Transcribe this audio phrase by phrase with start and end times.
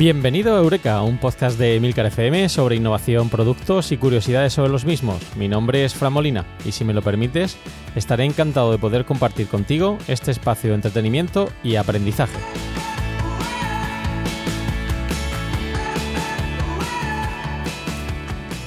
[0.00, 4.86] Bienvenido a Eureka, un podcast de Milcar FM sobre innovación, productos y curiosidades sobre los
[4.86, 5.20] mismos.
[5.36, 7.58] Mi nombre es Fran Molina y si me lo permites,
[7.94, 12.38] estaré encantado de poder compartir contigo este espacio de entretenimiento y aprendizaje.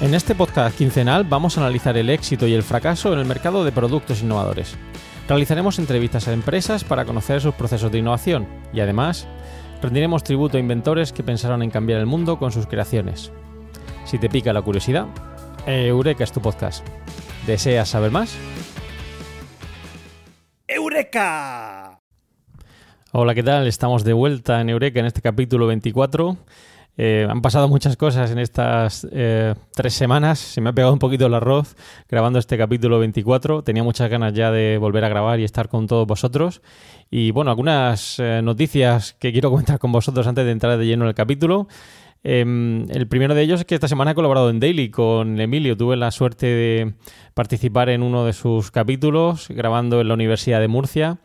[0.01, 3.65] En este podcast quincenal vamos a analizar el éxito y el fracaso en el mercado
[3.65, 4.75] de productos innovadores.
[5.27, 9.27] Realizaremos entrevistas a empresas para conocer sus procesos de innovación y además
[9.83, 13.33] rendiremos tributo a inventores que pensaron en cambiar el mundo con sus creaciones.
[14.05, 15.07] Si te pica la curiosidad,
[15.67, 16.87] Eureka es tu podcast.
[17.45, 18.33] ¿Deseas saber más?
[20.69, 21.99] ¡Eureka!
[23.11, 23.67] Hola, ¿qué tal?
[23.67, 26.37] Estamos de vuelta en Eureka en este capítulo 24.
[26.95, 30.39] Eh, han pasado muchas cosas en estas eh, tres semanas.
[30.39, 31.75] Se me ha pegado un poquito el arroz
[32.07, 33.63] grabando este capítulo 24.
[33.63, 36.61] Tenía muchas ganas ya de volver a grabar y estar con todos vosotros.
[37.09, 41.05] Y bueno, algunas eh, noticias que quiero comentar con vosotros antes de entrar de lleno
[41.05, 41.67] en el capítulo.
[42.25, 45.75] Em, el primero de ellos es que esta semana he colaborado en Daily con Emilio.
[45.75, 46.93] Tuve la suerte de
[47.33, 51.17] participar en uno de sus capítulos grabando en la Universidad de Murcia.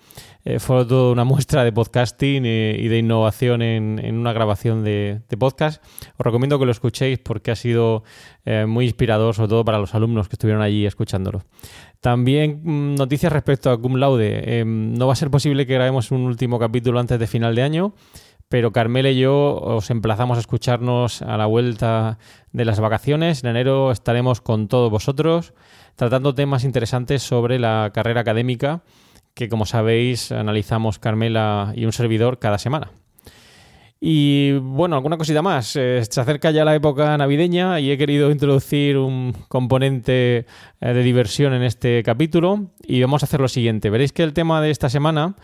[0.44, 5.82] Eh, fue toda una muestra de podcasting y de innovación en, una grabación de, podcast.
[6.16, 8.04] Os recomiendo que lo escuchéis porque ha sido
[8.44, 11.42] eh, muy inspirador, sobre todo para los alumnos que estuvieron allí escuchándolo.
[12.00, 14.60] También mm, noticias respecto a Cum Laude.
[14.60, 17.62] Em, no va a ser posible que grabemos un último capítulo antes de final de
[17.62, 17.94] año
[18.48, 22.18] pero Carmela y yo os emplazamos a escucharnos a la vuelta
[22.52, 23.44] de las vacaciones.
[23.44, 25.52] En enero estaremos con todos vosotros
[25.96, 28.82] tratando temas interesantes sobre la carrera académica
[29.38, 32.90] que como sabéis analizamos Carmela y un servidor cada semana.
[34.00, 35.76] Y bueno, alguna cosita más.
[35.76, 40.38] Eh, se acerca ya la época navideña y he querido introducir un componente
[40.80, 43.90] eh, de diversión en este capítulo y vamos a hacer lo siguiente.
[43.90, 45.36] Veréis que el tema de esta semana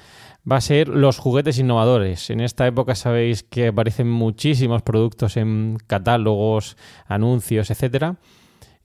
[0.50, 2.30] va a ser los juguetes innovadores.
[2.30, 8.16] En esta época sabéis que aparecen muchísimos productos en catálogos, anuncios, etcétera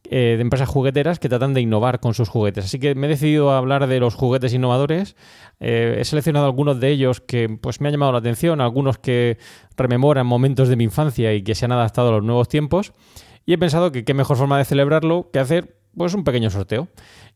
[0.05, 2.65] eh, de empresas jugueteras que tratan de innovar con sus juguetes.
[2.65, 5.15] Así que me he decidido a hablar de los juguetes innovadores.
[5.59, 9.37] Eh, he seleccionado algunos de ellos que pues, me han llamado la atención, algunos que
[9.77, 12.93] rememoran momentos de mi infancia y que se han adaptado a los nuevos tiempos.
[13.45, 16.87] Y he pensado que qué mejor forma de celebrarlo que hacer pues, un pequeño sorteo.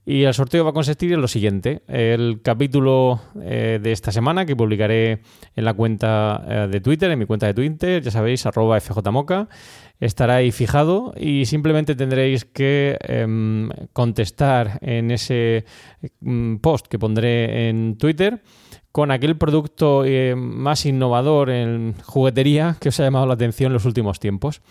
[0.05, 1.81] Y el sorteo va a consistir en lo siguiente.
[1.87, 5.21] El capítulo eh, de esta semana que publicaré
[5.55, 9.47] en la cuenta eh, de Twitter, en mi cuenta de Twitter, ya sabéis, arroba fjmoca,
[10.01, 15.63] estará ahí fijado y simplemente tendréis que em, contestar en ese
[16.19, 18.41] mm, post que pondré en Twitter
[18.91, 23.73] con aquel producto eh, más innovador en juguetería que os ha llamado la atención en
[23.73, 24.61] los últimos tiempos.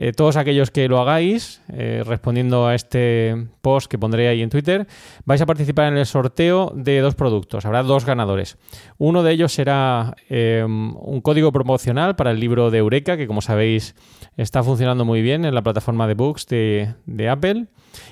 [0.00, 4.48] Eh, todos aquellos que lo hagáis, eh, respondiendo a este post que pondré ahí en
[4.48, 4.86] Twitter,
[5.24, 7.66] vais a participar en el sorteo de dos productos.
[7.66, 8.58] Habrá dos ganadores.
[8.98, 13.40] Uno de ellos será em, un código promocional para el libro de Eureka, que como
[13.40, 13.96] sabéis
[14.36, 17.66] está funcionando muy bien en la plataforma de books de, Apple.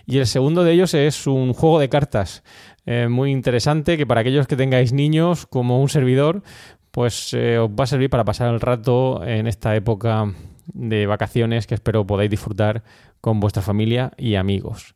[0.06, 2.42] Y el segundo de ellos es un juego de cartas
[2.84, 6.42] eh, muy interesante que para aquellos que tengáis niños como un servidor,
[6.91, 10.32] pues os va a servir para pasar el rato en esta época
[10.66, 12.82] de vacaciones que espero podáis disfrutar
[13.21, 14.94] con vuestra familia y amigos.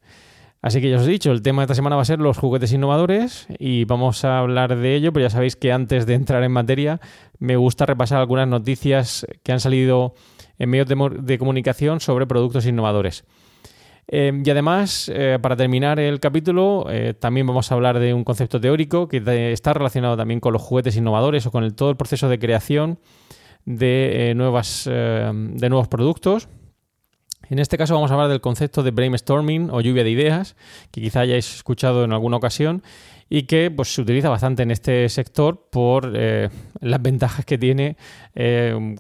[0.63, 2.37] Así que ya os he dicho, el tema de esta semana va a ser los
[2.37, 6.43] juguetes innovadores y vamos a hablar de ello, pero ya sabéis que antes de entrar
[6.43, 7.01] en materia
[7.39, 10.15] me gusta repasar algunas noticias que han salido
[10.59, 13.25] en medios de, comunicación sobre productos innovadores.
[14.07, 18.25] Em, y además, eh, para terminar el capítulo, eh, también vamos a hablar de un
[18.25, 22.29] concepto teórico que está relacionado también con los juguetes innovadores o con todo el proceso
[22.29, 22.99] de creación
[23.65, 26.49] de, eh, nuevas, eh, de nuevos productos.
[27.49, 30.57] En este caso vamos a hablar del concepto de brainstorming o lluvia de ideas,
[30.93, 32.83] que quizá hayáis escuchado en alguna ocasión
[33.29, 36.49] y que pues, se utiliza bastante en este sector por eh,
[36.81, 37.97] las ventajas que tiene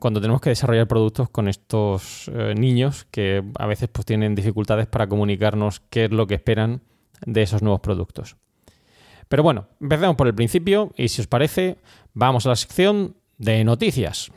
[0.00, 5.08] cuando tenemos que desarrollar productos con estos niños que a veces pues, tienen dificultades para
[5.08, 6.82] comunicarnos qué es lo que esperan
[7.24, 8.36] de esos nuevos productos.
[9.30, 11.78] Pero bueno, empecemos por el principio y si os parece,
[12.14, 14.32] vamos a la sección de noticias.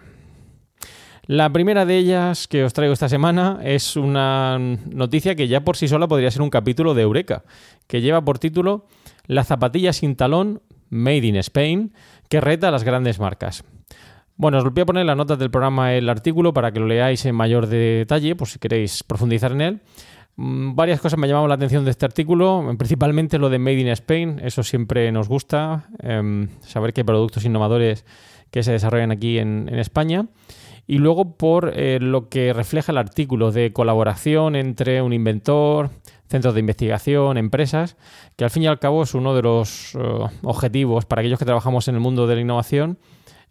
[1.25, 5.77] La primera de ellas que os traigo esta semana es una noticia que ya por
[5.77, 7.43] sí sola podría ser un capítulo de Eureka,
[7.87, 8.87] que lleva por título
[9.25, 11.93] La zapatilla sin talón Made in Spain,
[12.27, 13.63] que reta a las grandes marcas.
[14.35, 17.25] Bueno, os voy a poner las notas del programa el artículo para que lo leáis
[17.25, 19.81] en mayor detalle, por si queréis profundizar en él.
[20.35, 23.87] Mm, varias cosas me llamaban la atención de este artículo, principalmente lo de Made in
[23.89, 28.03] Spain, eso siempre nos gusta, em, saber que hay productos innovadores
[28.53, 30.27] que se desarrollan aquí en, España.
[30.85, 35.91] Y luego por eh, lo que refleja el artículo de colaboración entre un inventor,
[36.27, 37.95] centros de investigación, empresas,
[38.35, 39.99] que al fin y al cabo es uno de los eh,
[40.41, 42.97] objetivos para aquellos que trabajamos en el mundo de la innovación,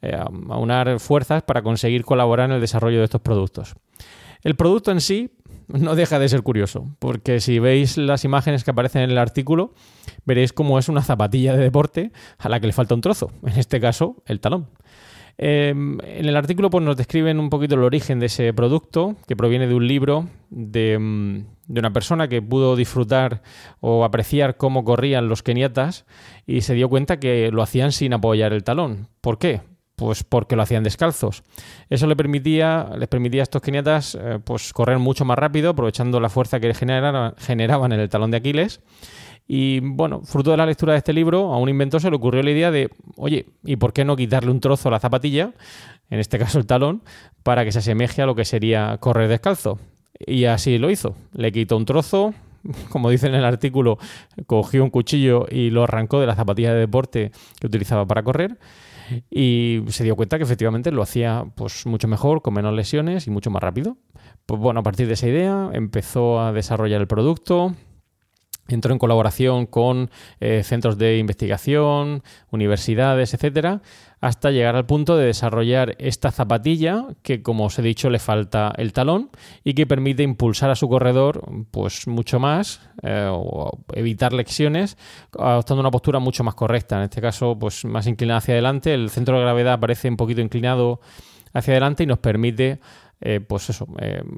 [0.02, 0.18] eh,
[0.50, 3.76] aunar fuerzas para conseguir colaborar en el desarrollo de estos productos.
[4.42, 5.30] El producto en sí
[5.68, 9.74] no deja de ser curioso, porque si veis las imágenes que aparecen en el artículo,
[10.24, 13.58] veréis cómo es una zapatilla de deporte a la que le falta un trozo, en
[13.58, 14.68] este caso el talón.
[15.38, 19.36] Em, en el artículo pues, nos describen un poquito el origen de ese producto, que
[19.36, 23.42] proviene de un libro de, mm, de, una persona que pudo disfrutar
[23.80, 26.04] o apreciar cómo corrían los keniatas
[26.46, 29.08] y se dio cuenta que lo hacían sin apoyar el talón.
[29.20, 29.62] ¿Por qué?
[29.96, 31.42] Pues porque lo hacían descalzos.
[31.88, 36.18] Eso le permitía, les permitía a estos keniatas eh, pues correr mucho más rápido, aprovechando
[36.20, 38.80] la fuerza que generaban en el talón de Aquiles.
[39.54, 42.42] Y bueno, fruto de la lectura de este libro, a un inventor se le ocurrió
[42.42, 45.52] la idea de, oye, ¿y por qué no quitarle un trozo a la zapatilla,
[46.08, 47.02] en este caso el talón,
[47.42, 49.78] para que se asemeje a lo que sería correr descalzo?
[50.18, 51.16] Y así lo hizo.
[51.34, 52.32] Le quitó un trozo,
[52.88, 53.98] como dice en el artículo,
[54.46, 58.58] cogió un cuchillo y lo arrancó de la zapatilla de deporte que utilizaba para correr
[59.30, 63.30] y se dio cuenta que efectivamente lo hacía pues mucho mejor, con menos lesiones y
[63.30, 63.98] mucho más rápido.
[64.46, 67.74] Pues bueno, a partir de esa idea empezó a desarrollar el producto,
[68.68, 70.10] entró en colaboración con
[70.40, 73.82] eh, centros de investigación, universidades, etcétera,
[74.20, 78.72] hasta llegar al punto de desarrollar esta zapatilla que, como os he dicho, le falta
[78.76, 79.30] el talón
[79.64, 84.96] y que permite impulsar a su corredor pues mucho más eh, o evitar lesiones
[85.36, 86.98] adoptando una postura mucho más correcta.
[86.98, 90.40] En este caso, pues más inclinada hacia adelante, el centro de gravedad parece un poquito
[90.40, 91.00] inclinado
[91.52, 92.78] hacia adelante y nos permite
[93.24, 93.86] eh, pues eso,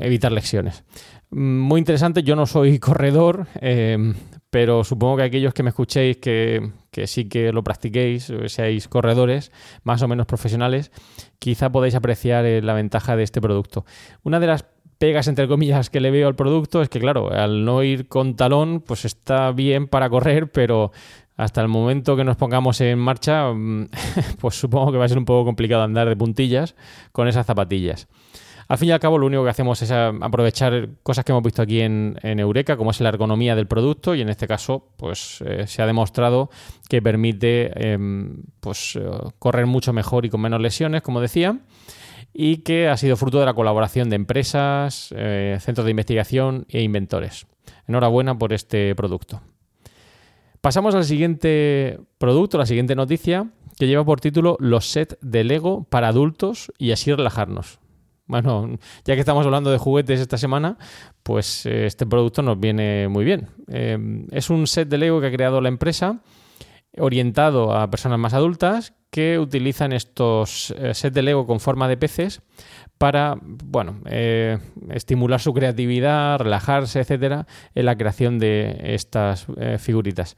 [0.01, 0.85] evitar lesiones.
[1.31, 4.15] Muy interesante, yo no soy corredor, eh,
[4.51, 6.71] pero supongo que aquellos que me escuchéis que,
[7.07, 9.51] sí que lo practiquéis, seáis corredores
[9.83, 10.93] más o menos profesionales,
[11.39, 13.85] quizá podáis apreciar eh, la ventaja de este producto.
[14.23, 14.65] Una de las
[14.99, 18.37] pegas, entre comillas, que le veo al producto es que, claro, al no ir con
[18.37, 20.93] talón, pues está bien para correr, pero
[21.37, 23.49] hasta el momento que nos pongamos en marcha,
[24.41, 26.77] pues supongo que va a ser un poco complicado andar de puntillas
[27.13, 28.09] con esas zapatillas.
[28.69, 31.43] Al fin y al cabo, lo único que hacemos es eh, aprovechar cosas que hemos
[31.43, 35.43] visto aquí en, Eureka, como es la ergonomía del producto, y en este caso, pues
[35.47, 36.51] eh, se ha demostrado
[36.89, 39.03] que permite em, pues, eh,
[39.39, 41.59] correr mucho mejor y con menos lesiones, como decía,
[42.33, 45.15] y que ha sido fruto de la colaboración de empresas,
[45.61, 47.47] centros de investigación e inventores.
[47.87, 49.41] Enhorabuena por este producto.
[50.61, 55.85] Pasamos al siguiente producto, la siguiente noticia, que lleva por título Los set de Lego
[55.85, 57.79] para adultos y así relajarnos.
[58.27, 60.79] Bueno, ya que estamos hablando de juguetes esta semana,
[61.23, 63.49] pues eh, este producto nos viene muy bien.
[63.69, 63.99] Eh,
[64.31, 66.21] es un set de Lego que ha creado la empresa
[66.97, 71.99] orientado a personas más adultas que utilizan estos eh, sets de Lego con forma de
[71.99, 72.41] peces
[72.97, 74.01] para, bueno,
[74.91, 79.47] estimular su creatividad, relajarse, etcétera, en la creación de estas
[79.79, 80.37] figuritas.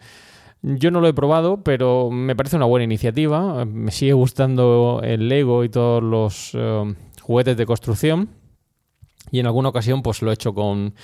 [0.62, 3.66] Yo no lo he probado, pero me parece una buena iniciativa.
[3.66, 6.56] Me sigue gustando el Lego y todos los
[7.26, 8.28] juguetes de construcción.
[9.32, 10.94] Y en alguna ocasión pues lo he hecho con,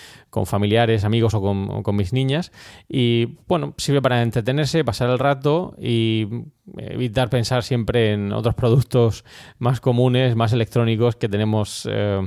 [0.44, 1.42] familiares, amigos o
[1.82, 2.52] con, mis niñas.
[2.88, 6.28] Y bueno, sirve para entretenerse, pasar el rato y
[6.76, 9.24] evitar pensar siempre en otros productos
[9.58, 12.20] más comunes, más electrónicos que tenemos eh,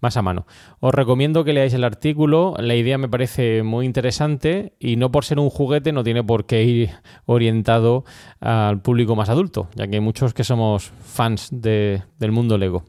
[0.00, 0.46] más a mano.
[0.78, 5.24] Os recomiendo que leáis el artículo, la idea me parece muy interesante y no por
[5.24, 6.90] ser un juguete no tiene por qué ir
[7.26, 8.04] orientado
[8.38, 12.84] al público más adulto, ya que hay muchos que somos fans del mundo Lego.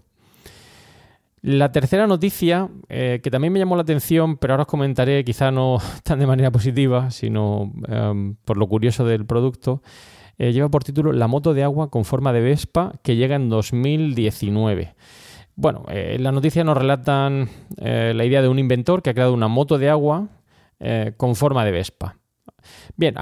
[1.41, 5.50] La tercera noticia, eh, que también me llamó la atención, pero ahora os comentaré, quizá
[5.50, 9.81] no tan de manera positiva, sino em, por lo curioso del producto,
[10.38, 13.50] eh, lleva por título La moto de agua con forma de Vespa que llega en
[13.50, 14.93] 2019.
[15.55, 19.33] Bueno, eh, en la noticia nos relatan la idea de un inventor que ha creado
[19.33, 20.29] una moto de agua
[21.17, 22.17] con forma de Vespa.
[22.95, 23.15] Bien,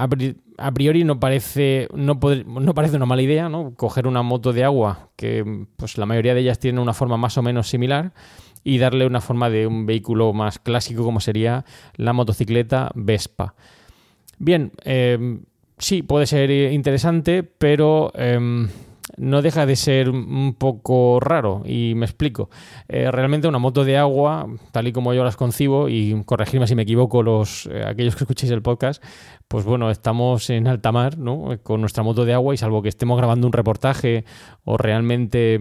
[0.60, 3.74] a, priori no parece, no, no, parece una mala idea, ¿no?
[3.74, 7.38] Coger una moto de agua, que pues la mayoría de ellas tienen una forma más
[7.38, 8.12] o menos similar,
[8.62, 11.64] y darle una forma de un vehículo más clásico como sería
[11.96, 13.54] la motocicleta Vespa.
[14.38, 15.44] Bien, em,
[15.78, 18.68] sí, puede ser interesante, pero em,
[19.16, 22.50] no deja de ser un poco raro y me explico.
[22.88, 26.74] Eh, realmente una moto de agua, tal y como yo las concibo, y corregirme si
[26.74, 29.02] me equivoco los eh, aquellos que escuchéis el podcast,
[29.48, 31.58] pues bueno, estamos en alta mar, ¿no?
[31.62, 34.24] Con nuestra moto de agua y salvo que estemos grabando un reportaje
[34.64, 35.60] o realmente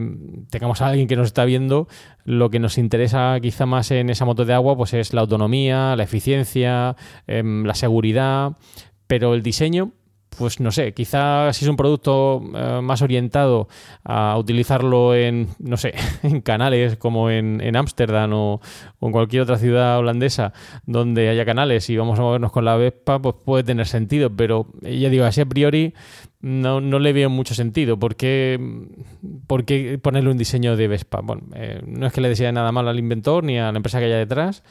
[0.51, 1.87] tengamos a alguien que nos está viendo,
[2.23, 5.95] lo que nos interesa quizá más en esa moto de agua pues es la autonomía,
[5.95, 8.57] la eficiencia, em, la seguridad,
[9.07, 9.93] pero el diseño
[10.37, 13.67] pues no sé, quizás si es un producto eh, más orientado
[14.03, 15.93] a utilizarlo en, no sé,
[16.23, 18.61] en canales como en Ámsterdam o,
[19.01, 20.53] en cualquier otra ciudad holandesa
[20.85, 24.67] donde haya canales y vamos a movernos con la Vespa, pues puede tener sentido, pero
[24.81, 25.93] ya digo, así a priori
[26.41, 27.99] no, no le veo mucho sentido.
[27.99, 28.59] ¿Por qué,
[30.01, 31.21] ponerle un diseño de Vespa?
[31.21, 33.99] Bueno, eh, no es que le desee nada mal al inventor ni a la empresa
[33.99, 34.63] que haya detrás,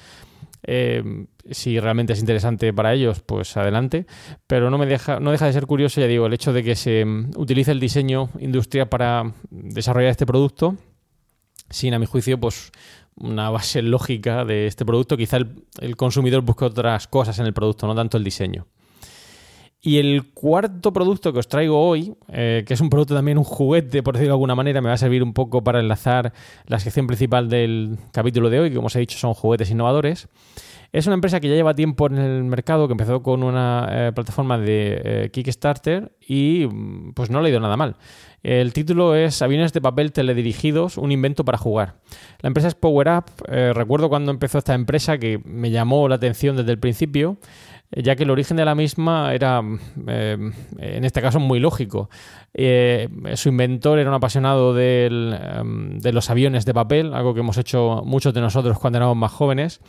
[0.63, 4.07] eh, si realmente es interesante para ellos, pues adelante.
[4.47, 6.77] Pero no me deja, no deja de ser curioso, ya digo, el hecho de que
[6.77, 10.77] se mm, utilice el diseño industrial para desarrollar este producto,
[11.71, 12.73] sin a mi juicio, pues
[13.17, 15.17] una base lógica de este producto.
[15.17, 15.39] Quizá
[15.81, 18.67] el, consumidor busque otras cosas en el producto, no tanto el diseño.
[19.81, 23.45] Y el cuarto producto que os traigo hoy, eh, que es un producto también, un
[23.45, 26.33] juguete, por decirlo de alguna manera, me va a servir un poco para enlazar
[26.67, 30.29] la sección principal del capítulo de hoy, que como os he dicho son juguetes innovadores.
[30.91, 34.13] Es una empresa que ya lleva tiempo en el mercado, que empezó con una eh,
[34.13, 37.97] plataforma de eh, Kickstarter y mm, pues no le ha ido nada mal.
[38.43, 41.97] El título es Aviones de papel teledirigidos, un invento para jugar.
[42.41, 43.25] La empresa es Power Up.
[43.47, 47.39] Recuerdo cuando empezó esta empresa que me llamó la atención desde el principio
[47.91, 52.11] ya que el origen de la misma era, en este caso, muy lógico.
[52.55, 58.03] su inventor era un apasionado em, de los aviones de papel, algo que hemos hecho
[58.05, 59.81] muchos de nosotros cuando éramos más jóvenes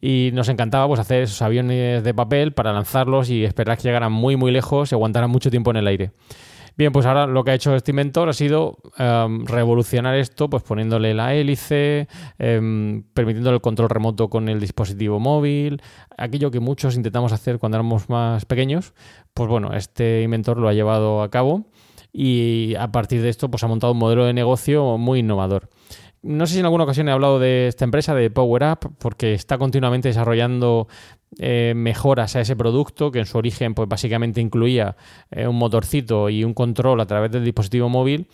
[0.00, 4.12] y nos encantaba pues, hacer esos aviones de papel para lanzarlos y esperar que llegaran
[4.12, 6.10] muy muy lejos y aguantaran mucho tiempo en el aire.
[6.76, 10.62] Bien, pues ahora lo que ha hecho este inventor ha sido em, revolucionar esto, pues
[10.62, 12.06] poniéndole la hélice,
[12.38, 15.80] eh, permitiéndole el control remoto con el dispositivo móvil,
[16.18, 18.92] aquello que muchos intentamos hacer cuando éramos más pequeños,
[19.32, 21.64] pues bueno, este inventor lo ha llevado a cabo
[22.12, 25.70] y a partir de esto pues ha montado un modelo de negocio muy innovador.
[26.26, 29.32] No sé si en alguna ocasión he hablado de esta empresa, de Power Up, porque
[29.32, 30.88] está continuamente desarrollando
[31.38, 34.96] eh, mejoras a ese producto, que en su origen pues básicamente incluía
[35.30, 38.26] eh, un motorcito y un control a través del dispositivo móvil,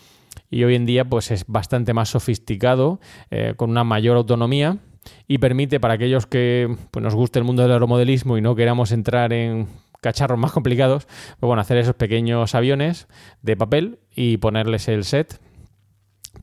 [0.50, 4.78] y hoy en día pues es bastante más sofisticado, eh, con una mayor autonomía
[5.26, 8.92] y permite para aquellos que pues, nos guste el mundo del aeromodelismo y no queramos
[8.92, 9.66] entrar en
[10.00, 13.08] cacharros más complicados, pues bueno, hacer esos pequeños aviones
[13.40, 15.40] de papel y ponerles el set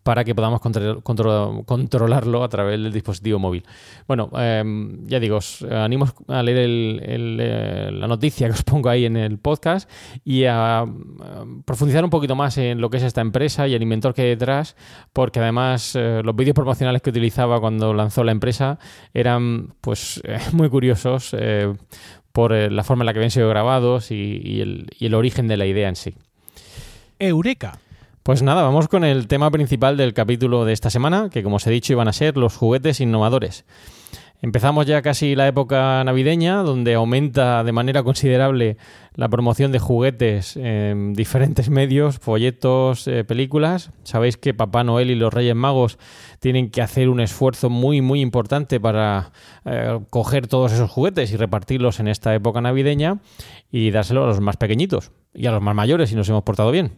[0.10, 3.64] para que podamos controlarlo a través del dispositivo móvil.
[4.08, 6.58] Bueno, em, ya digo, os animo a leer
[7.04, 9.88] eh, la noticia que os pongo ahí en el podcast
[10.26, 10.84] y a,
[11.64, 14.30] profundizar un poquito más en lo que es esta empresa y el inventor que hay
[14.30, 14.76] detrás,
[15.14, 18.80] porque además eh, los vídeos promocionales que utilizaba cuando lanzó la empresa
[19.14, 21.36] eran pues eh, muy curiosos
[22.32, 24.60] por la forma en la que habían sido grabados y
[25.00, 26.16] el origen de la idea en sí.
[27.20, 27.78] Eureka.
[28.30, 31.66] Pues nada, vamos con el tema principal del capítulo de esta semana, que como os
[31.66, 33.66] he dicho iban a ser los juguetes innovadores.
[34.44, 38.78] Empezamos ya casi la época navideña, donde aumenta de manera considerable
[39.16, 43.90] la promoción de juguetes en diferentes medios, folletos, eh, películas.
[44.04, 45.98] Sabéis que Papá Noel y los Reyes Magos
[46.40, 49.32] tienen que hacer un esfuerzo muy, muy importante para
[49.66, 53.22] eh, coger todos esos juguetes y repartirlos en esta época navideña
[53.72, 56.70] y dárselos a los más pequeñitos y a los más mayores si nos hemos portado
[56.70, 56.92] bien.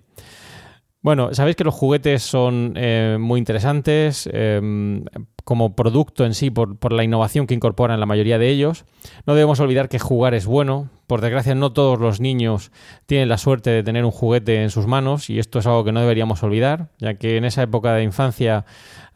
[1.01, 5.03] Bueno, sabéis que los juguetes son eh, muy interesantes em,
[5.43, 8.85] como producto en sí por, por, la innovación que incorporan la mayoría de ellos.
[9.25, 10.89] No debemos olvidar que jugar es bueno.
[11.11, 12.71] Por desgracia, no todos los niños
[13.05, 15.91] tienen la suerte de tener un juguete en sus manos y esto es algo que
[15.91, 18.63] no deberíamos olvidar, ya que en esa época de infancia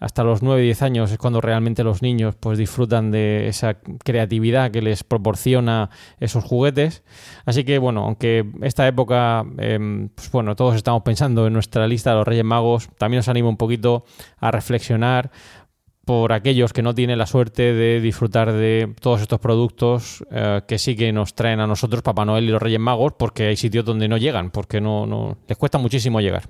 [0.02, 4.82] hasta los 9-10 años es cuando realmente los niños pues disfrutan de esa creatividad que
[4.82, 7.02] les proporciona esos juguetes.
[7.46, 12.10] Así que bueno, aunque esta época, em, pues bueno, todos estamos pensando en nuestra lista
[12.10, 14.04] de los Reyes Magos, también nos anima un poquito
[14.38, 15.32] a reflexionar
[16.06, 20.78] por aquellos que no tienen la suerte de disfrutar de todos estos productos eh, que
[20.78, 23.84] sí que nos traen a nosotros Papá Noel y los Reyes Magos, porque hay sitios
[23.84, 26.44] donde no llegan, porque no, les cuesta muchísimo llegar.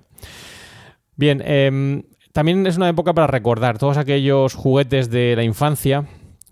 [1.16, 6.06] Bien, eh, también es una época para recordar todos aquellos juguetes de la infancia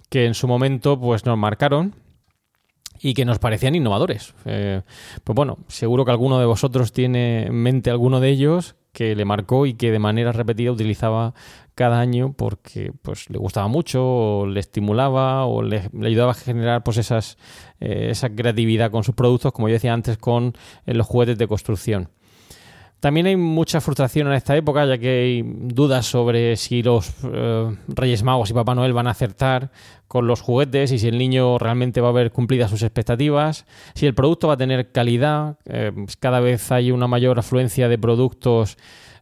[0.09, 1.95] que en su momento pues, nos marcaron
[3.03, 4.33] y que nos parecían innovadores.
[4.45, 4.81] Eh,
[5.25, 9.25] pues bueno, seguro que alguno de vosotros tiene en mente alguno de ellos que le
[9.25, 11.33] marcó y que de manera repetida utilizaba
[11.75, 16.83] cada año porque pues le gustaba mucho o le estimulaba o le, ayudaba a generar
[16.83, 17.37] pues esas,
[17.81, 20.53] eh, esa creatividad con sus productos, como yo decía antes, con
[20.85, 22.09] eh, los juguetes de construcción.
[23.03, 27.75] También hay mucha frustración en esta época, ya que hay dudas sobre si los eh,
[27.89, 29.71] Reyes Magos y Papá Noel van a acertar
[30.07, 34.05] con los juguetes y si el niño realmente va a haber cumplidas sus expectativas, si
[34.05, 35.57] el producto va a tener calidad.
[35.65, 35.91] Eh,
[36.21, 38.77] cada vez hay una mayor afluencia de productos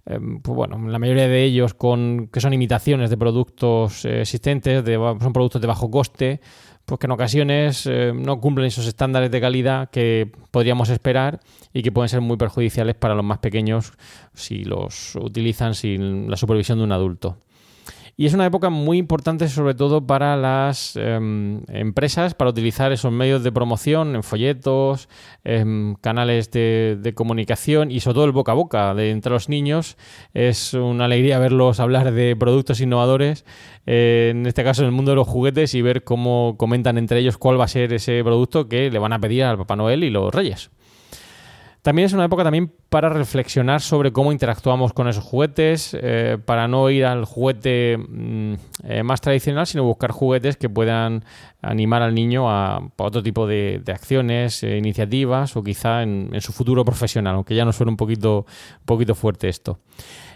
[0.06, 4.94] eh, pues bueno, la mayoría de ellos con que son imitaciones de productos existentes, de,
[4.94, 6.40] son productos de bajo coste,
[6.92, 11.40] pues que en ocasiones eh, no cumplen esos estándares de calidad que podríamos esperar
[11.72, 13.94] y que pueden ser muy perjudiciales para los más pequeños
[14.34, 17.38] si los utilizan sin la supervisión de un adulto.
[18.22, 23.12] Y es una época muy importante sobre todo para las em, empresas, para utilizar esos
[23.12, 25.10] medios de promoción en folletos,
[25.44, 29.98] en canales de, comunicación y sobre todo el boca a boca de entre los niños.
[30.36, 33.44] Es una alegría verlos hablar de productos innovadores,
[33.88, 37.22] eh, en este caso en el mundo de los juguetes, y ver cómo comentan entre
[37.22, 40.04] ellos cuál va a ser ese producto que le van a pedir al Papá Noel
[40.04, 40.70] y los Reyes.
[41.82, 46.68] También es una época también para reflexionar sobre cómo interactuamos con esos juguetes, eh, para
[46.68, 51.26] no ir al juguete mm, eh, más tradicional, sino buscar juguetes que puedan
[51.60, 56.86] animar al niño a, otro tipo de, acciones, eh, iniciativas o quizá en, su futuro
[56.86, 58.46] profesional, aunque ya no suena un poquito,
[58.82, 59.80] un poquito fuerte esto.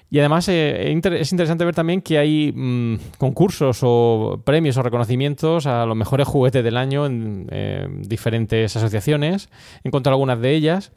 [0.10, 5.86] Y además es interesante ver también que hay mm, concursos o premios o reconocimientos a
[5.86, 9.50] los mejores juguetes del año en diferentes asociaciones.
[9.84, 10.92] He encontrado algunas de ellas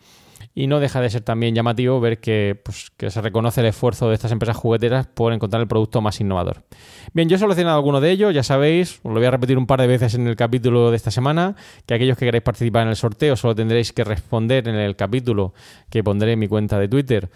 [0.58, 2.18] y no deja de ser también llamativo ver
[2.64, 6.20] pues, que, se reconoce el esfuerzo de estas empresas jugueteras por encontrar el producto más
[6.20, 6.64] innovador.
[7.12, 9.68] Bien, yo he seleccionado alguno de ellos, ya sabéis, os lo voy a repetir un
[9.68, 11.54] par de veces en el capítulo de esta semana,
[11.86, 15.54] que aquellos que queráis participar en el sorteo solo tendréis que responder en el capítulo
[15.90, 17.30] que pondré en mi cuenta de Twitter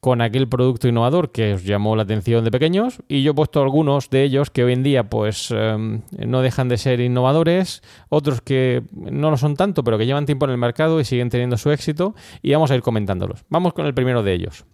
[0.00, 3.60] con aquel producto innovador que os llamó la atención de pequeños y yo he puesto
[3.60, 8.40] algunos de ellos que hoy en día pues em, no dejan de ser innovadores, otros
[8.40, 11.56] que no lo son tanto pero que llevan tiempo en el mercado y siguen teniendo
[11.56, 13.44] su éxito y vamos a ir comentándolos.
[13.48, 14.64] Vamos con el primero de ellos.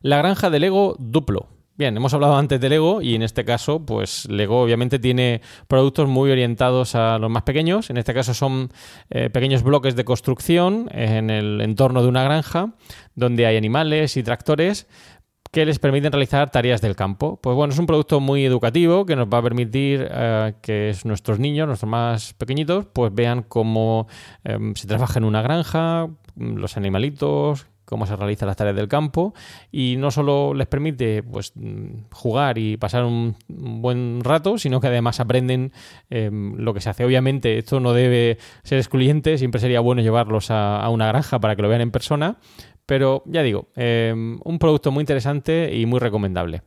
[0.00, 1.57] La granja de Lego Duplo.
[1.78, 6.08] Bien, hemos hablado antes de Lego y en este caso, pues Lego obviamente tiene productos
[6.08, 7.88] muy orientados a los más pequeños.
[7.88, 8.72] En este caso son
[9.10, 12.74] eh, pequeños bloques de construcción en el entorno de una granja
[13.14, 14.88] donde hay animales y tractores
[15.52, 17.38] que les permiten realizar tareas del campo.
[17.40, 21.38] Pues bueno, es un producto muy educativo que nos va a permitir eh, que nuestros
[21.38, 24.08] niños, nuestros más pequeñitos, pues vean cómo
[24.42, 29.34] em, se trabaja en una granja, los animalitos, cómo se realizan las tareas del campo
[29.72, 31.54] y no solo les permite pues
[32.12, 35.72] jugar y pasar un, buen rato, sino que además aprenden
[36.10, 37.04] em, lo que se hace.
[37.04, 41.62] Obviamente esto no debe ser excluyente, siempre sería bueno llevarlos a, una granja para que
[41.62, 42.36] lo vean en persona,
[42.84, 46.62] pero ya digo, em, un producto muy interesante y muy recomendable.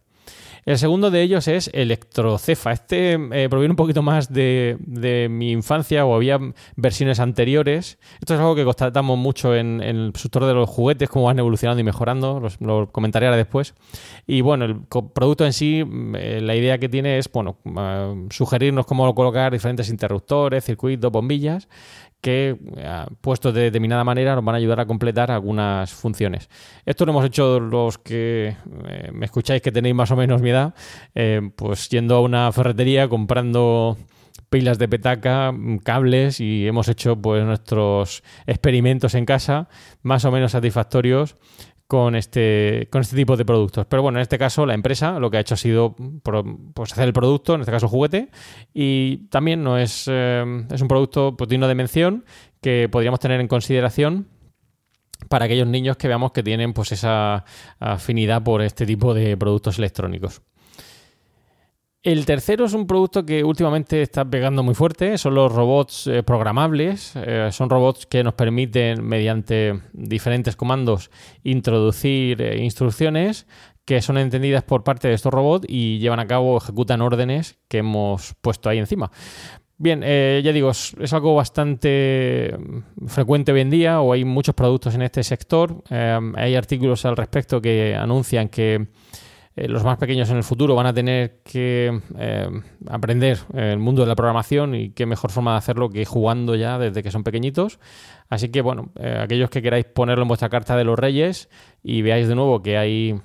[0.63, 2.71] El segundo de ellos es Electrocefa.
[2.71, 4.78] Este eh, proviene un poquito más de,
[5.30, 6.39] mi infancia o había
[6.76, 7.97] versiones anteriores.
[8.19, 11.82] Esto es algo que constatamos mucho en, el sector de los juguetes, cómo van evolucionando
[11.82, 12.41] y mejorando.
[12.60, 13.74] lo comentaré ahora después.
[14.28, 14.82] Y bueno, el
[15.13, 19.52] producto en sí, mm, eh, la idea que tiene es, bueno, eh, sugerirnos cómo colocar
[19.52, 21.67] diferentes interruptores, circuitos, bombillas
[22.21, 26.49] que, eh, puestos de determinada manera, nos van a ayudar a completar algunas funciones.
[26.86, 28.55] Esto lo hemos hecho los que
[28.88, 30.73] eh, me escucháis que tenéis más o menos mi edad,
[31.15, 33.97] eh, pues yendo a una ferretería, comprando
[34.49, 35.53] pilas de petaca,
[35.84, 39.69] cables y hemos hecho pues nuestros experimentos en casa
[40.03, 41.38] más o menos satisfactorios
[41.91, 43.86] con este, con este tipo de productos.
[43.86, 45.93] Pero bueno, en este caso la empresa lo que ha hecho ha sido
[46.73, 48.30] pues, hacer el producto, en este caso juguete,
[48.73, 52.23] y también no es, eh, es un producto pues, digno de mención
[52.62, 54.30] que podríamos tener en consideración
[55.27, 57.43] para aquellos niños que veamos que tienen pues esa
[57.77, 60.41] afinidad por este tipo de productos electrónicos.
[62.03, 66.23] El tercero es un producto que últimamente está pegando muy fuerte, son los robots eh,
[66.23, 67.13] programables.
[67.15, 71.11] Eh, son robots que nos permiten, mediante diferentes comandos,
[71.43, 73.45] introducir eh, instrucciones
[73.85, 77.79] que son entendidas por parte de estos robots y llevan a cabo, ejecutan órdenes que
[77.79, 79.11] hemos puesto ahí encima.
[79.77, 82.55] Bien, ya digo, es, algo bastante
[83.07, 85.83] frecuente hoy en día o hay muchos productos en este sector.
[85.89, 88.89] hay artículos al respecto que anuncian que
[89.55, 92.49] eh, los más pequeños en el futuro van a tener que eh,
[92.87, 96.79] aprender el mundo de la programación y qué mejor forma de hacerlo que jugando ya
[96.79, 97.79] desde que son pequeñitos.
[98.29, 101.49] Así que bueno, eh, aquellos que queráis ponerlo en vuestra carta de los reyes
[101.83, 103.19] y veáis de nuevo que hay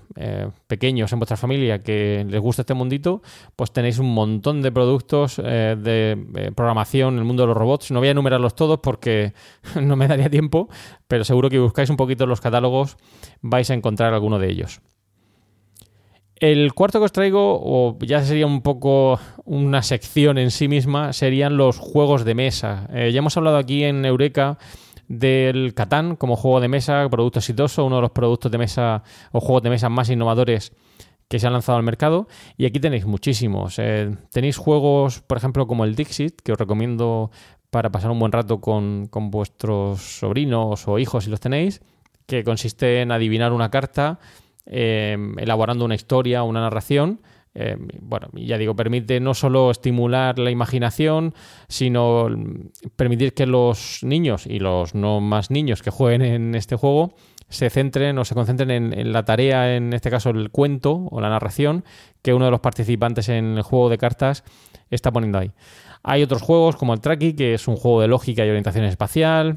[0.66, 3.20] pequeños en vuestra familia que les gusta este mundito,
[3.54, 7.90] pues tenéis un montón de productos de programación en el mundo de los robots.
[7.90, 9.34] No voy a enumerarlos todos porque
[9.80, 10.70] no me daría tiempo,
[11.06, 12.96] pero seguro que buscáis un poquito los catálogos
[13.42, 14.80] vais a encontrar alguno de ellos.
[16.38, 21.14] El cuarto que os traigo, o ya sería un poco una sección en sí misma,
[21.14, 22.88] serían los juegos de mesa.
[22.92, 24.59] Eh, ya hemos hablado aquí en Eureka
[25.09, 29.40] del Catán como juego de mesa, producto exitoso, uno de los productos de mesa o
[29.40, 30.72] juegos de mesa más innovadores
[31.29, 32.29] que se han lanzado al mercado.
[32.59, 33.79] Y aquí tenéis muchísimos.
[33.79, 37.31] Eh, tenéis juegos, por ejemplo, como el Dixit, que os recomiendo
[37.70, 41.81] para pasar un buen rato con, con vuestros sobrinos o hijos si los tenéis,
[42.27, 44.18] que consiste en adivinar una carta,
[44.66, 47.20] eh, elaborando una historia, una narración
[47.59, 51.33] eh, bueno, ya digo, permite no solo estimular la imaginación,
[51.68, 52.29] sino
[52.96, 57.14] permitir que los niños y los no más niños que jueguen en este juego
[57.48, 61.31] se centren o se concentren en, la tarea, en este caso el cuento o la
[61.31, 61.83] narración,
[62.20, 64.44] que uno de los participantes en el juego de cartas
[64.90, 65.52] está poniendo ahí.
[66.02, 69.57] Hay otros juegos como el Traki, que es un juego de lógica y orientación espacial.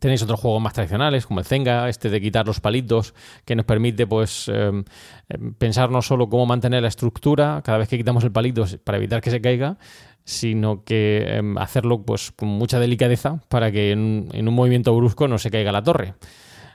[0.00, 3.66] Tenéis otros juegos más tradicionales, como el Zenga, este de quitar los palitos, que nos
[3.66, 4.84] permite pues em,
[5.58, 9.20] pensar no solo cómo mantener la estructura cada vez que quitamos el palito para evitar
[9.20, 9.76] que se caiga,
[10.24, 15.28] sino que em, hacerlo pues con mucha delicadeza para que en, en un movimiento brusco
[15.28, 16.14] no se caiga la torre.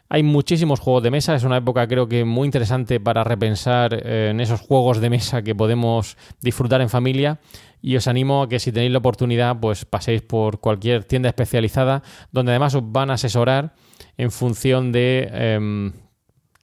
[0.07, 4.29] Hay muchísimos juegos de mesa, es una época creo que muy interesante para repensar eh,
[4.29, 7.39] en esos juegos de mesa que podemos disfrutar en familia
[7.85, 12.01] y os animo a que si tenéis la oportunidad pues paséis por cualquier tienda especializada
[12.31, 13.75] donde además os van a asesorar
[14.17, 15.93] en función de em,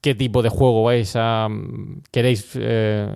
[0.01, 1.47] qué tipo de juego vais a
[2.11, 3.07] queréis eh,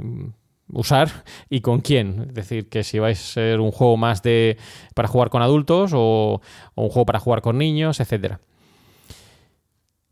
[0.69, 2.27] usar y con quién.
[2.29, 4.57] Es decir, que si vais a ser un juego más de
[4.95, 6.41] para jugar con adultos o,
[6.77, 8.39] o un juego para jugar con niños, etcétera.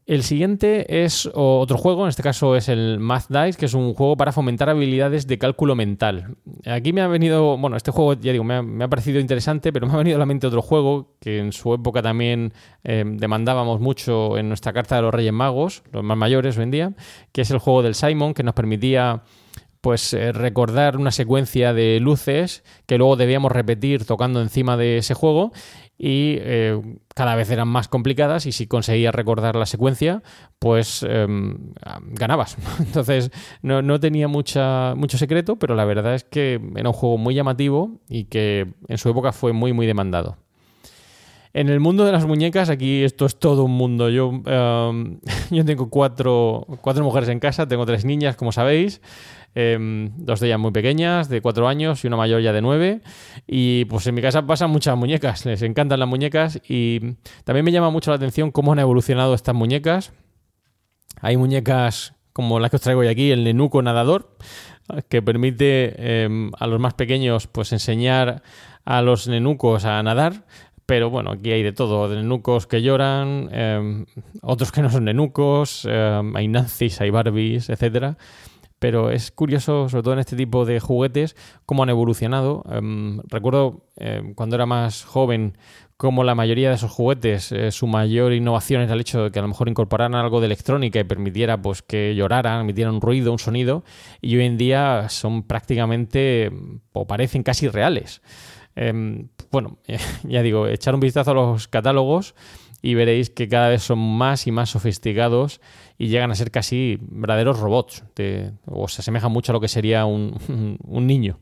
[0.06, 3.94] El siguiente es otro juego, en este caso es el Math Dice, que es un
[3.94, 6.36] juego para fomentar habilidades de cálculo mental.
[6.66, 9.94] Aquí me ha venido, bueno, este juego, ya digo, me ha, parecido interesante, pero me
[9.94, 14.36] ha venido a la mente otro juego que en su época también eh, demandábamos mucho
[14.36, 16.92] en nuestra carta de los Reyes Magos, los más mayores hoy en día,
[17.32, 19.22] que es el juego del Simon, que nos permitía
[19.84, 25.12] pues eh, recordar una secuencia de luces que luego debíamos repetir tocando encima de ese
[25.12, 25.52] juego
[25.96, 26.80] y eh,
[27.14, 30.22] cada vez eran más complicadas y si conseguías recordar la secuencia,
[30.58, 31.72] pues em,
[32.10, 32.56] ganabas.
[32.80, 33.30] Entonces
[33.62, 37.34] no, no, tenía mucha, mucho secreto, pero la verdad es que era un juego muy
[37.34, 40.36] llamativo y que en su época fue muy, muy demandado.
[41.52, 44.10] En el mundo de las muñecas, aquí esto es todo un mundo.
[44.10, 45.20] Yo, em,
[45.52, 49.00] yo tengo cuatro, cuatro mujeres en casa, tengo tres niñas, como sabéis.
[49.56, 53.02] Em, dos de ellas muy pequeñas, de cuatro años, y una mayor ya de nueve.
[53.46, 57.72] Y pues en mi casa pasan muchas muñecas, les encantan las muñecas y también me
[57.72, 60.12] llama mucho la atención cómo han evolucionado estas muñecas.
[61.20, 64.36] Hay muñecas como las que os traigo hoy aquí, el nenuco nadador,
[65.08, 68.42] que permite em, a los más pequeños pues enseñar
[68.84, 70.44] a los nenucos a nadar.
[70.84, 74.04] Pero bueno, aquí hay de todo, de nenucos que lloran, em,
[74.42, 78.18] otros que no son nenucos, hay nazis, hay barbies, etcétera
[78.84, 82.62] pero es curioso, sobre todo en este tipo de juguetes, cómo han evolucionado.
[82.70, 85.56] Em, recuerdo em, cuando era más joven
[85.96, 89.38] cómo la mayoría de esos juguetes, eh, su mayor innovación era el hecho de que
[89.38, 93.32] a lo mejor incorporaran algo de electrónica y permitiera pues, que lloraran, emitieran un ruido,
[93.32, 93.84] un sonido,
[94.20, 96.52] y hoy en día son prácticamente,
[96.92, 98.20] o parecen casi reales.
[98.76, 99.78] Em, bueno,
[100.24, 102.34] ya digo, echar un vistazo a los catálogos
[102.84, 105.62] y veréis que cada vez son más y más sofisticados
[105.96, 108.04] y llegan a ser casi verdaderos robots,
[108.66, 111.38] o se asemejan mucho a lo que sería un, niño.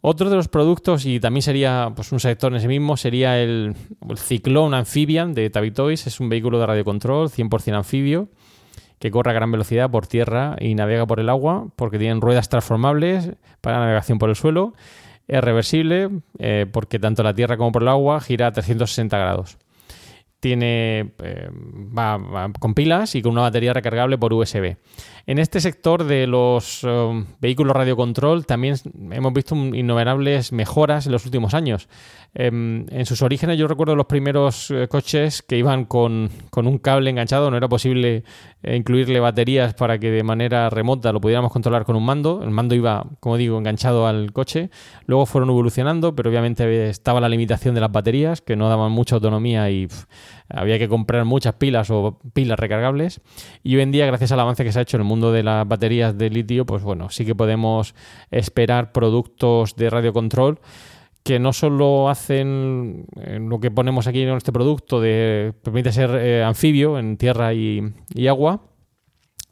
[0.00, 3.76] Otro de los productos, y también sería pues, un sector en sí mismo, sería el,
[4.08, 6.06] el Cyclone Amphibian de Tabitoys.
[6.06, 8.30] Es un vehículo de radiocontrol 100% anfibio
[8.98, 12.48] que corre a gran velocidad por tierra y navega por el agua porque tienen ruedas
[12.48, 14.72] transformables para navegación por el suelo.
[15.28, 16.08] Es reversible
[16.38, 19.58] eh, porque tanto la tierra como por el agua gira a 360 grados
[20.44, 24.76] tiene eh, va, con pilas y con una batería recargable por USB.
[25.26, 28.76] En este sector de los eh, vehículos radiocontrol también
[29.10, 31.88] hemos visto innumerables mejoras en los últimos años.
[32.34, 37.08] Em, en sus orígenes yo recuerdo los primeros eh, coches que iban con, un cable
[37.08, 38.24] enganchado, no era posible
[38.62, 42.42] incluirle baterías para que de manera remota lo pudiéramos controlar con un mando.
[42.42, 44.68] El mando iba, como digo, enganchado al coche.
[45.06, 49.14] Luego fueron evolucionando, pero obviamente estaba la limitación de las baterías, que no daban mucha
[49.14, 49.86] autonomía y
[50.48, 53.20] había que comprar muchas pilas o pilas recargables.
[53.62, 55.42] Y hoy en día, gracias al avance que se ha hecho en el mundo de
[55.42, 57.94] las baterías de litio, pues bueno, sí que podemos
[58.30, 60.60] esperar productos de radiocontrol
[61.24, 66.10] que no solo hacen eh, lo que ponemos aquí en este producto, de permite ser
[66.16, 67.94] eh, anfibio en tierra y,
[68.28, 68.60] agua,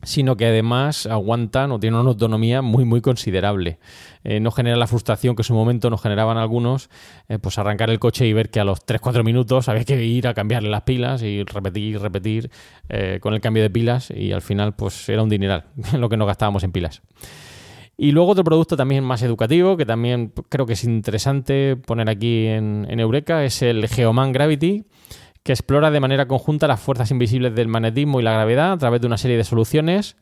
[0.03, 3.79] sino que además aguantan o tienen una autonomía muy muy considerable.
[4.25, 6.91] Eh, no genera la frustración que en su momento nos generaban algunos,
[7.41, 10.35] pues arrancar el coche y ver que a los 3-4 minutos había que ir a
[10.35, 12.51] cambiarle las pilas y repetir, repetir
[13.21, 15.65] con el cambio de pilas y al final pues era un dineral
[15.99, 17.03] lo que nos gastábamos en pilas.
[17.97, 22.47] Y luego otro producto también más educativo, que también creo que es interesante poner aquí
[22.47, 24.85] en, Eureka, es el Geoman Gravity,
[25.43, 29.01] que explora de manera conjunta las fuerzas invisibles del magnetismo y la gravedad a través
[29.01, 30.17] de una serie de soluciones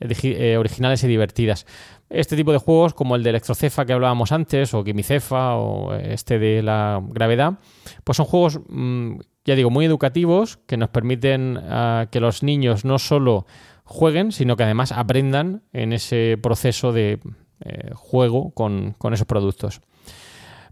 [0.00, 1.66] eh, eh, originales y divertidas.
[2.10, 6.38] Este tipo de juegos, como el de Electrocefa que hablábamos antes, o Quimicefa, o este
[6.38, 7.58] de la gravedad,
[8.04, 12.84] pues son juegos, mm, ya digo, muy educativos que nos permiten ah, que los niños
[12.84, 13.46] no solo
[13.84, 17.20] jueguen, sino que además aprendan en ese proceso de
[17.64, 19.80] eh, juego con, esos productos.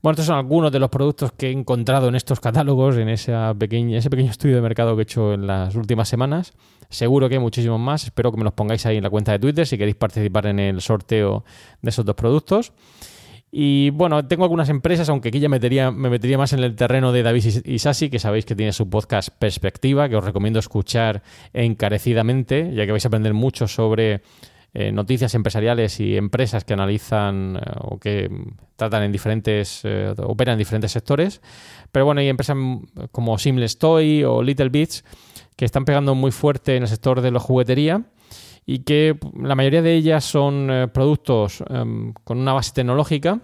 [0.05, 3.33] Bueno, estos son algunos de los productos que he encontrado en estos catálogos, en ese
[3.59, 6.53] pequeño estudio de mercado que he hecho en las últimas semanas.
[6.91, 8.05] Seguro que hay muchísimos más.
[8.05, 10.59] Espero que me los pongáis ahí en la cuenta de Twitter si queréis participar en
[10.59, 11.43] el sorteo
[11.81, 12.75] de esos dos productos.
[13.51, 17.23] Y bueno, tengo algunas empresas, aunque aquí ya me metería más en el terreno de
[17.23, 21.23] David Isasi, que sabéis que tiene su podcast Perspectiva, que os recomiendo escuchar
[21.55, 24.21] encarecidamente, ya que vais a aprender mucho sobre
[24.77, 28.29] eh, noticias empresariales y empresas que analizan eh, o que
[28.75, 31.41] tratan en diferentes, eh, operan en diferentes sectores.
[31.93, 32.57] Pero bueno, hay empresas
[33.13, 35.05] como Seamless Toy o Little Bits
[35.55, 38.03] que están pegando muy fuerte en el sector de la juguetería
[38.67, 43.39] y que la mayoría de ellas son productos em, con una base tecnológica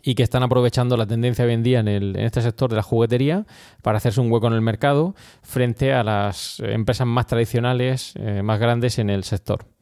[0.00, 3.46] y que están aprovechando la tendencia hoy en día en, este sector de la juguetería
[3.82, 9.00] para hacerse un hueco en el mercado frente a las empresas más tradicionales, más grandes
[9.00, 9.73] en el sector.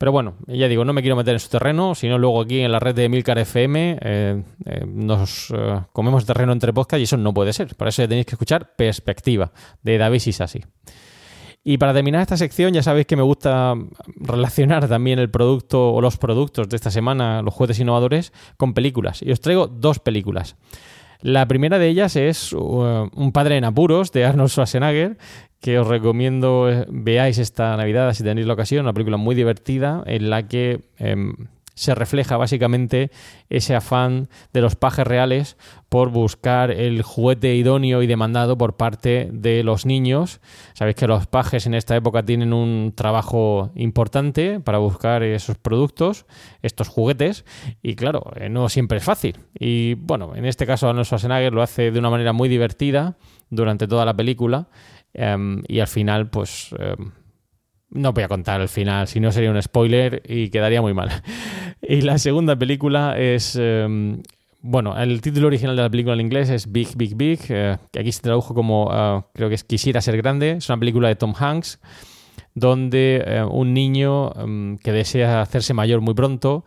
[0.00, 2.72] Pero bueno, ya digo, no me quiero meter en su terreno, sino luego aquí en
[2.72, 4.42] la red de Milcar FM eh,
[4.86, 5.52] nos
[5.92, 7.76] comemos terreno entre podcast y eso no puede ser.
[7.76, 10.64] Para eso tenéis que escuchar Perspectiva de David Sisasi.
[11.62, 13.74] Y para terminar esta sección, ya sabéis que me gusta
[14.16, 19.20] relacionar también el producto o los productos de esta semana, los juguetes innovadores, con películas.
[19.20, 20.56] Y os traigo dos películas.
[21.22, 25.18] La primera de ellas es uh, Un padre en apuros de Arnold Schwarzenegger,
[25.60, 30.02] que os recomiendo eh, veáis esta Navidad si tenéis la ocasión, una película muy divertida
[30.06, 31.34] en la que em,
[31.80, 33.10] se refleja básicamente
[33.48, 35.56] ese afán de los pajes reales
[35.88, 40.42] por buscar el juguete idóneo y demandado por parte de los niños.
[40.74, 46.26] Sabéis que los pajes en esta época tienen un trabajo importante para buscar esos productos,
[46.60, 47.46] estos juguetes,
[47.80, 49.38] y claro, eh, no siempre es fácil.
[49.58, 53.16] Y bueno, en este caso Arnold Schwarzenegger lo hace de una manera muy divertida
[53.48, 54.68] durante toda la película.
[55.14, 57.12] Em, y al final, pues em,
[57.90, 61.10] no voy a contar el final, si no sería un spoiler y quedaría muy mal.
[61.82, 63.56] y la segunda película es...
[63.56, 64.22] Em,
[64.62, 68.00] bueno, el título original de la película en inglés es Big, Big, Big, eh, que
[68.00, 70.52] aquí se tradujo como, eh, creo que es Quisiera ser grande.
[70.52, 71.80] Es una película de Tom Hanks,
[72.54, 76.64] donde eh, un niño em, que desea hacerse mayor muy pronto,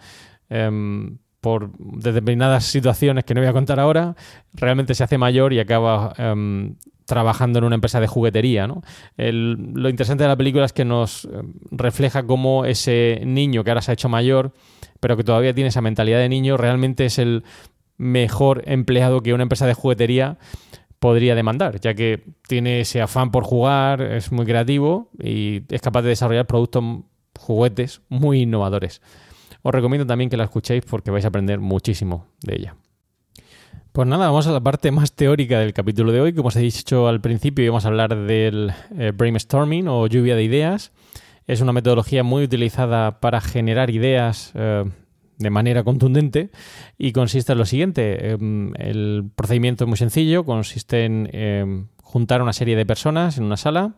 [0.50, 4.16] em, por determinadas situaciones que no voy a contar ahora,
[4.54, 6.14] realmente se hace mayor y acaba
[7.04, 8.66] trabajando en una empresa de juguetería.
[8.66, 8.82] ¿no?
[9.18, 11.30] lo interesante de la película es que nos eh,
[11.70, 14.54] refleja cómo ese niño que ahora se ha hecho mayor,
[15.02, 17.44] pero que todavía tiene esa mentalidad de niño, realmente es el
[17.98, 20.38] mejor empleado que una empresa de juguetería
[21.00, 26.04] podría demandar, ya que tiene ese afán por jugar, es muy creativo y es capaz
[26.04, 26.86] de desarrollar productos,
[27.38, 29.02] juguetes muy innovadores.
[29.64, 32.76] Os recomiendo también que la escuchéis porque vais a aprender muchísimo de ella.
[33.94, 36.34] Pues nada, vamos a la parte más teórica del capítulo de hoy.
[36.34, 40.44] Como os he dicho al principio, vamos a hablar del eh, brainstorming o lluvia de
[40.44, 40.92] ideas.
[41.48, 44.84] Es una metodología muy utilizada para generar ideas eh,
[45.38, 46.50] de manera contundente
[46.98, 48.32] y consiste en lo siguiente.
[48.32, 53.44] Em, el procedimiento es muy sencillo, consiste en em, juntar una serie de personas en
[53.44, 53.94] una sala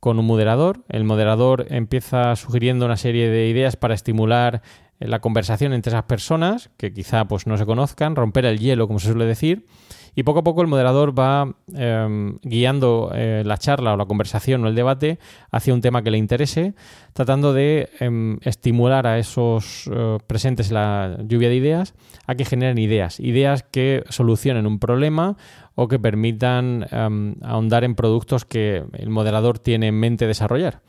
[0.00, 0.84] con un moderador.
[0.88, 4.62] El moderador empieza sugiriendo una serie de ideas para estimular
[4.98, 8.98] la conversación entre esas personas, que quizá pues, no se conozcan, romper el hielo, como
[8.98, 9.66] se suele decir,
[10.14, 14.64] y poco a poco el moderador va em, guiando eh, la charla o la conversación
[14.64, 15.18] o el debate
[15.50, 16.74] hacia un tema que le interese,
[17.12, 21.94] tratando de em, estimular a esos eh, presentes en la lluvia de ideas
[22.26, 25.36] a que generen ideas, ideas que solucionen un problema
[25.74, 30.80] o que permitan em, ahondar en productos que el moderador tiene en mente desarrollar.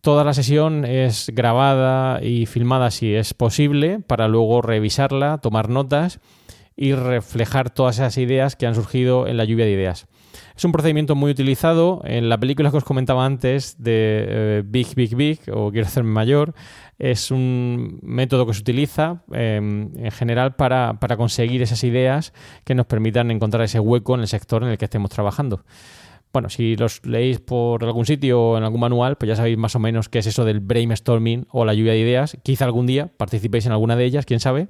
[0.00, 6.20] Toda la sesión es grabada y filmada si es posible para luego revisarla, tomar notas
[6.76, 10.06] y reflejar todas esas ideas que han surgido en la lluvia de ideas.
[10.56, 14.94] Es un procedimiento muy utilizado en la película que os comentaba antes de eh, Big
[14.94, 16.54] Big Big o Quiero hacerme mayor.
[16.98, 22.32] Es un método que se utiliza em, en general para, para conseguir esas ideas
[22.64, 25.62] que nos permitan encontrar ese hueco en el sector en el que estemos trabajando.
[26.32, 29.74] Bueno, si los leéis por algún sitio o en algún manual, pues ya sabéis más
[29.74, 32.36] o menos qué es eso del brainstorming o la lluvia de ideas.
[32.42, 34.68] Quizá algún día participéis en alguna de ellas, quién sabe.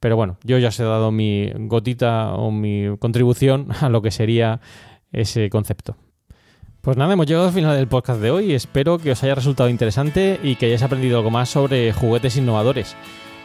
[0.00, 4.10] Pero bueno, yo ya os he dado mi gotita o mi contribución a lo que
[4.10, 4.60] sería
[5.12, 5.96] ese concepto.
[6.80, 8.52] Pues nada, hemos llegado al final del podcast de hoy.
[8.52, 12.96] Espero que os haya resultado interesante y que hayáis aprendido algo más sobre juguetes innovadores.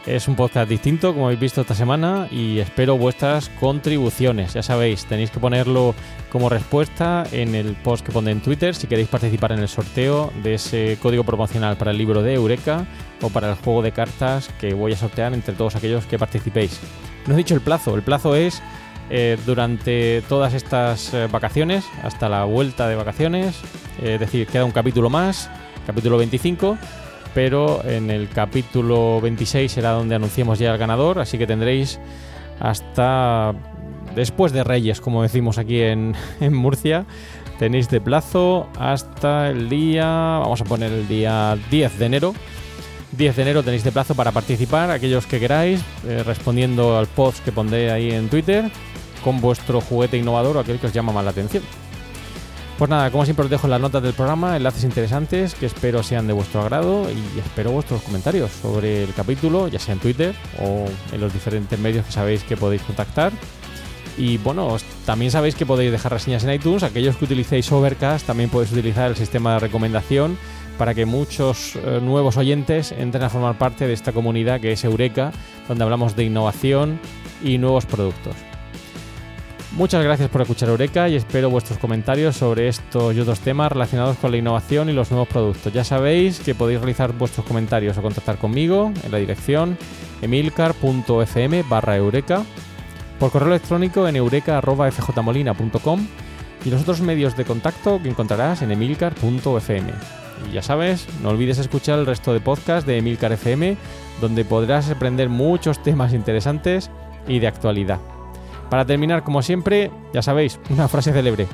[0.04, 4.52] Es un podcast distinto, como habéis visto esta semana, y espero vuestras contribuciones.
[4.52, 5.94] Ya sabéis, tenéis que ponerlo
[6.28, 10.32] como respuesta en el post que pondré en Twitter si queréis participar en el sorteo
[10.42, 12.84] de ese código promocional para el libro de Eureka
[13.20, 16.80] o para el juego de cartas que voy a sortear entre todos aquellos que participéis.
[17.28, 18.60] No he dicho el plazo, el plazo es
[19.08, 23.60] eh, durante todas estas eh, vacaciones, hasta la vuelta de vacaciones,
[24.02, 25.48] eh, es decir, queda un capítulo más,
[25.86, 26.76] capítulo 25
[27.34, 31.98] pero en el capítulo 26 será donde anunciemos ya el ganador, así que tendréis
[32.60, 33.54] hasta
[34.14, 36.14] después de Reyes, como decimos aquí en,
[36.50, 37.06] Murcia,
[37.58, 42.34] tenéis de plazo hasta el día, vamos a poner el día 10 de enero.
[43.12, 47.44] 10 de enero tenéis de plazo para participar, aquellos que queráis, eh, respondiendo al post
[47.44, 48.70] que pondré ahí en Twitter,
[49.22, 51.62] con vuestro juguete innovador o aquel que os llama más la atención.
[52.78, 56.26] Pues nada, como siempre os dejo las notas del programa enlaces interesantes que espero sean
[56.26, 60.86] de vuestro agrado y espero vuestros comentarios sobre el capítulo, ya sea en Twitter o
[61.12, 63.32] en los diferentes medios que sabéis que podéis contactar.
[64.18, 66.82] Y bueno, también sabéis que podéis dejar reseñas en iTunes.
[66.82, 70.36] Aquellos que utilicéis Overcast también podéis utilizar el sistema de recomendación
[70.76, 74.84] para que muchos eh, nuevos oyentes entren a formar parte de esta comunidad que es
[74.84, 75.32] Eureka,
[75.68, 76.98] donde hablamos de innovación
[77.42, 78.34] y nuevos productos.
[79.76, 84.18] Muchas gracias por escuchar Eureka y espero vuestros comentarios sobre estos y otros temas relacionados
[84.18, 85.72] con la innovación y los nuevos productos.
[85.72, 89.78] Ya sabéis que podéis realizar vuestros comentarios o contactar conmigo en la dirección
[90.20, 92.44] emilcar.fm barra eureka,
[93.18, 96.06] por correo electrónico en eureka.fjmolina.com
[96.66, 99.90] y los otros medios de contacto que encontrarás en emilcar.fm.
[100.50, 103.78] Y ya sabes, no olvides escuchar el resto de podcasts de Emilcar FM,
[104.20, 106.90] donde podrás aprender muchos temas interesantes
[107.26, 108.00] y de actualidad.
[108.72, 111.46] Para terminar, como siempre, ya sabéis, una frase célebre.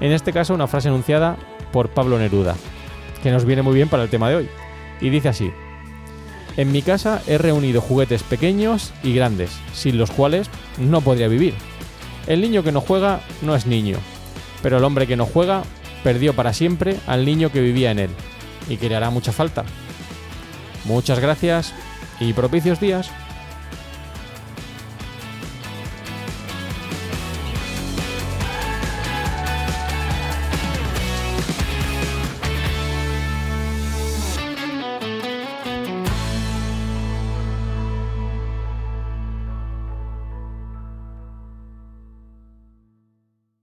[0.00, 1.38] En este caso, una frase enunciada
[1.72, 2.56] por Pablo Neruda,
[3.22, 4.50] que nos viene muy bien para el tema de hoy.
[5.00, 5.50] Y dice así,
[6.58, 11.54] en mi casa he reunido juguetes pequeños y grandes, sin los cuales no podría vivir.
[12.26, 13.96] El niño que no juega no es niño,
[14.62, 15.62] pero el hombre que no juega
[16.04, 18.10] perdió para siempre al niño que vivía en él,
[18.68, 19.64] y que le hará mucha falta.
[20.84, 21.72] Muchas gracias
[22.20, 23.10] y propicios días.